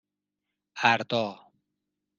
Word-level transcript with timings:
اَردا 0.83 1.25